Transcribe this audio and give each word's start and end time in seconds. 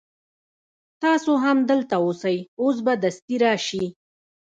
تاسو 1.03 1.31
هم 1.43 1.57
دلته 1.69 1.95
اوسئ 2.05 2.37
اوس 2.61 2.77
به 2.85 2.93
دستي 3.03 3.35
راسي. 3.43 3.85